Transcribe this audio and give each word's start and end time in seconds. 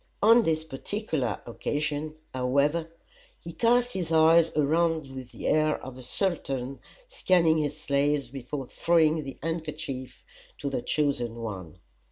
On 0.23 0.41
this 0.41 0.63
particular 0.63 1.41
occasion, 1.45 2.15
however, 2.33 2.89
he 3.39 3.53
cast 3.53 3.93
his 3.93 4.11
eyes 4.11 4.49
around 4.55 5.13
with 5.15 5.29
the 5.29 5.45
air 5.47 5.79
of 5.85 5.95
a 5.95 6.01
sultan 6.01 6.79
scanning 7.07 7.59
his 7.59 7.79
slaves 7.79 8.27
before 8.27 8.65
throwing 8.65 9.23
the 9.23 9.37
handkerchief 9.43 10.25
to 10.57 10.71
the 10.71 10.81
chosen 10.81 11.35
one. 11.35 11.77